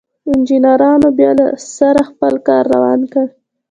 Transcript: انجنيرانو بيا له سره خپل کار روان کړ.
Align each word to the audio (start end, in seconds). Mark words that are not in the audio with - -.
انجنيرانو 0.31 1.07
بيا 1.17 1.31
له 1.37 1.45
سره 1.77 2.01
خپل 2.09 2.33
کار 2.47 2.63
روان 2.73 3.01
کړ. 3.13 3.25